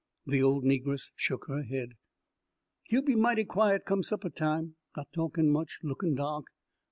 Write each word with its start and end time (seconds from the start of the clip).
The 0.25 0.41
old 0.41 0.63
negress 0.63 1.11
shook 1.15 1.45
her 1.45 1.61
head. 1.61 1.89
"He'll 2.85 3.03
be 3.03 3.13
mighty 3.15 3.45
quiet 3.45 3.85
come 3.85 4.01
suppeh 4.01 4.33
time, 4.33 4.75
not 4.97 5.11
talkin' 5.13 5.51
much, 5.51 5.77
lookin' 5.83 6.15
dahk. 6.15 6.45